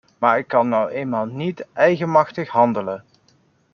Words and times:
Maar 0.17 0.37
ik 0.37 0.47
kan 0.47 0.69
nu 0.69 0.85
eenmaal 0.87 1.25
niet 1.25 1.67
eigenmachtig 1.73 2.49
handelen. 2.49 3.03